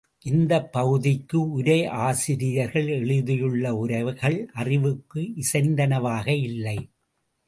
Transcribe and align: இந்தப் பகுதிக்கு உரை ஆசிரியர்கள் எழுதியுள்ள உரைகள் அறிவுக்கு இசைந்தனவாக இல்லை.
இந்தப் 0.25 0.71
பகுதிக்கு 0.71 1.49
உரை 1.49 1.75
ஆசிரியர்கள் 1.99 2.87
எழுதியுள்ள 2.91 3.75
உரைகள் 3.75 4.37
அறிவுக்கு 4.53 5.21
இசைந்தனவாக 5.41 6.27
இல்லை. 6.41 6.77